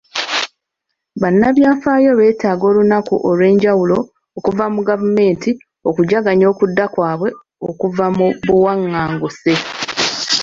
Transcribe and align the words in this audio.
Bannabyafaayo 1.21 2.11
beetaaga 2.19 2.63
olunaku 2.71 3.15
olw'enjawulo 3.29 3.97
okuva 4.37 4.65
mu 4.75 4.81
gavumenti 4.89 5.51
okujaganya 5.89 6.45
okudda 6.53 6.85
kwabwe 6.93 7.29
okuva 7.69 8.05
mu 8.17 8.27
buwanganguse. 8.45 9.53